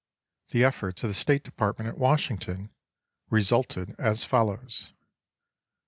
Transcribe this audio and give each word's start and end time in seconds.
The 0.49 0.63
efforts 0.63 1.03
of 1.03 1.11
the 1.11 1.13
State 1.13 1.43
Department 1.43 1.87
at 1.87 1.95
Washington 1.99 2.71
resulted 3.29 3.93
as 3.99 4.23
follows: 4.23 4.93
i. 4.97 5.05